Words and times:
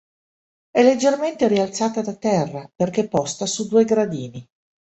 È 0.71 0.81
leggermente 0.81 1.47
rialzata 1.47 2.01
da 2.01 2.15
terra 2.15 2.67
perché 2.75 3.07
posta 3.07 3.45
su 3.45 3.67
due 3.67 3.85
gradini. 3.85 4.43